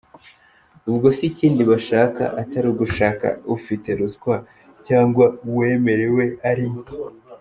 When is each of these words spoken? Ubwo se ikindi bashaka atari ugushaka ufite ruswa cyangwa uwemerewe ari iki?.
Ubwo 0.89 1.07
se 1.17 1.23
ikindi 1.31 1.61
bashaka 1.71 2.23
atari 2.41 2.67
ugushaka 2.71 3.27
ufite 3.55 3.89
ruswa 3.99 4.35
cyangwa 4.87 5.25
uwemerewe 5.49 6.23
ari 6.49 6.65
iki?. 6.79 6.95